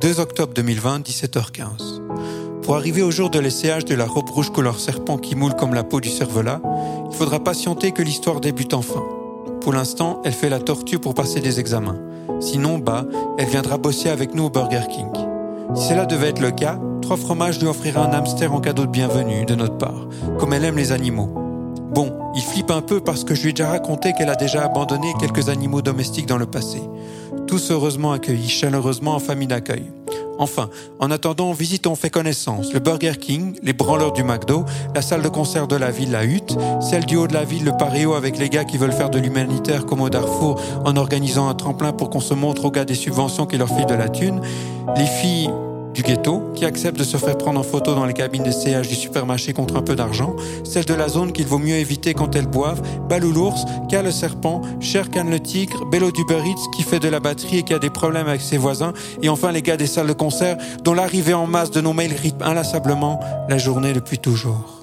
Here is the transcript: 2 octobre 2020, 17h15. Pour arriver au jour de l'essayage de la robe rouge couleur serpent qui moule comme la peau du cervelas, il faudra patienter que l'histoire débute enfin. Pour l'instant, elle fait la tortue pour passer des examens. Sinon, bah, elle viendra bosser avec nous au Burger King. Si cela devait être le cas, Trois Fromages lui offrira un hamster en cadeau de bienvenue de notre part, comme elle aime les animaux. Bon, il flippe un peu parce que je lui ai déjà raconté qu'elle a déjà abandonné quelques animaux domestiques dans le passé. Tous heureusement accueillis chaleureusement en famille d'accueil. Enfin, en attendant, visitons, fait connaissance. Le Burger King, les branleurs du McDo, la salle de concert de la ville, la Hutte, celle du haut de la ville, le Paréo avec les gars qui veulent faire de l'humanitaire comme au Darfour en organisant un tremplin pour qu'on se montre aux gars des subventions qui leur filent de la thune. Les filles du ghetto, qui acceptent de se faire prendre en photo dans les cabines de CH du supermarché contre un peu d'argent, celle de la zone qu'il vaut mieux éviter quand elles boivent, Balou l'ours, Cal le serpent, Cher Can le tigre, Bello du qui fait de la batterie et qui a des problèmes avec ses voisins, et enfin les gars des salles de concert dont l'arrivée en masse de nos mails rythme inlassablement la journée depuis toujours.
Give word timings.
2 0.00 0.18
octobre 0.18 0.54
2020, 0.54 1.06
17h15. 1.06 2.00
Pour 2.62 2.74
arriver 2.74 3.02
au 3.02 3.10
jour 3.10 3.28
de 3.28 3.38
l'essayage 3.38 3.84
de 3.84 3.94
la 3.94 4.06
robe 4.06 4.30
rouge 4.30 4.48
couleur 4.48 4.80
serpent 4.80 5.18
qui 5.18 5.34
moule 5.34 5.54
comme 5.54 5.74
la 5.74 5.84
peau 5.84 6.00
du 6.00 6.08
cervelas, 6.08 6.62
il 7.10 7.14
faudra 7.14 7.38
patienter 7.38 7.92
que 7.92 8.00
l'histoire 8.00 8.40
débute 8.40 8.72
enfin. 8.72 9.02
Pour 9.60 9.74
l'instant, 9.74 10.22
elle 10.24 10.32
fait 10.32 10.48
la 10.48 10.58
tortue 10.58 10.98
pour 10.98 11.12
passer 11.12 11.40
des 11.40 11.60
examens. 11.60 11.98
Sinon, 12.40 12.78
bah, 12.78 13.04
elle 13.36 13.48
viendra 13.48 13.76
bosser 13.76 14.08
avec 14.08 14.34
nous 14.34 14.44
au 14.44 14.50
Burger 14.50 14.84
King. 14.88 15.12
Si 15.74 15.88
cela 15.88 16.06
devait 16.06 16.30
être 16.30 16.40
le 16.40 16.52
cas, 16.52 16.80
Trois 17.02 17.18
Fromages 17.18 17.60
lui 17.60 17.66
offrira 17.66 18.02
un 18.06 18.12
hamster 18.14 18.54
en 18.54 18.60
cadeau 18.60 18.86
de 18.86 18.90
bienvenue 18.90 19.44
de 19.44 19.54
notre 19.54 19.76
part, 19.76 20.08
comme 20.38 20.54
elle 20.54 20.64
aime 20.64 20.76
les 20.76 20.92
animaux. 20.92 21.28
Bon, 21.92 22.16
il 22.34 22.42
flippe 22.42 22.70
un 22.70 22.82
peu 22.82 23.00
parce 23.00 23.24
que 23.24 23.34
je 23.34 23.42
lui 23.42 23.50
ai 23.50 23.52
déjà 23.52 23.68
raconté 23.68 24.14
qu'elle 24.14 24.30
a 24.30 24.36
déjà 24.36 24.64
abandonné 24.64 25.12
quelques 25.20 25.50
animaux 25.50 25.82
domestiques 25.82 26.26
dans 26.26 26.38
le 26.38 26.46
passé. 26.46 26.80
Tous 27.50 27.72
heureusement 27.72 28.12
accueillis 28.12 28.48
chaleureusement 28.48 29.16
en 29.16 29.18
famille 29.18 29.48
d'accueil. 29.48 29.82
Enfin, 30.38 30.70
en 31.00 31.10
attendant, 31.10 31.50
visitons, 31.52 31.96
fait 31.96 32.08
connaissance. 32.08 32.72
Le 32.72 32.78
Burger 32.78 33.14
King, 33.20 33.58
les 33.64 33.72
branleurs 33.72 34.12
du 34.12 34.22
McDo, 34.22 34.64
la 34.94 35.02
salle 35.02 35.20
de 35.20 35.28
concert 35.28 35.66
de 35.66 35.74
la 35.74 35.90
ville, 35.90 36.12
la 36.12 36.24
Hutte, 36.24 36.56
celle 36.80 37.06
du 37.06 37.16
haut 37.16 37.26
de 37.26 37.34
la 37.34 37.42
ville, 37.42 37.64
le 37.64 37.72
Paréo 37.72 38.14
avec 38.14 38.38
les 38.38 38.50
gars 38.50 38.64
qui 38.64 38.78
veulent 38.78 38.92
faire 38.92 39.10
de 39.10 39.18
l'humanitaire 39.18 39.84
comme 39.84 40.00
au 40.00 40.10
Darfour 40.10 40.62
en 40.84 40.94
organisant 40.94 41.48
un 41.48 41.54
tremplin 41.54 41.92
pour 41.92 42.08
qu'on 42.08 42.20
se 42.20 42.34
montre 42.34 42.66
aux 42.66 42.70
gars 42.70 42.84
des 42.84 42.94
subventions 42.94 43.46
qui 43.46 43.58
leur 43.58 43.68
filent 43.68 43.84
de 43.84 43.94
la 43.94 44.08
thune. 44.08 44.40
Les 44.96 45.06
filles 45.06 45.50
du 45.94 46.02
ghetto, 46.02 46.52
qui 46.54 46.64
acceptent 46.64 46.98
de 46.98 47.04
se 47.04 47.16
faire 47.16 47.36
prendre 47.36 47.60
en 47.60 47.62
photo 47.62 47.94
dans 47.94 48.04
les 48.04 48.14
cabines 48.14 48.42
de 48.42 48.50
CH 48.50 48.88
du 48.88 48.94
supermarché 48.94 49.52
contre 49.52 49.76
un 49.76 49.82
peu 49.82 49.96
d'argent, 49.96 50.34
celle 50.64 50.84
de 50.84 50.94
la 50.94 51.08
zone 51.08 51.32
qu'il 51.32 51.46
vaut 51.46 51.58
mieux 51.58 51.76
éviter 51.76 52.14
quand 52.14 52.34
elles 52.36 52.46
boivent, 52.46 52.82
Balou 53.08 53.32
l'ours, 53.32 53.64
Cal 53.88 54.04
le 54.04 54.10
serpent, 54.10 54.62
Cher 54.80 55.10
Can 55.10 55.24
le 55.24 55.40
tigre, 55.40 55.84
Bello 55.86 56.10
du 56.10 56.24
qui 56.76 56.82
fait 56.82 57.00
de 57.00 57.08
la 57.08 57.20
batterie 57.20 57.58
et 57.58 57.62
qui 57.62 57.74
a 57.74 57.78
des 57.78 57.90
problèmes 57.90 58.28
avec 58.28 58.40
ses 58.40 58.56
voisins, 58.56 58.92
et 59.22 59.28
enfin 59.28 59.52
les 59.52 59.62
gars 59.62 59.76
des 59.76 59.86
salles 59.86 60.06
de 60.06 60.12
concert 60.12 60.56
dont 60.84 60.94
l'arrivée 60.94 61.34
en 61.34 61.46
masse 61.46 61.70
de 61.70 61.80
nos 61.80 61.92
mails 61.92 62.14
rythme 62.14 62.42
inlassablement 62.42 63.20
la 63.48 63.58
journée 63.58 63.92
depuis 63.92 64.18
toujours. 64.18 64.79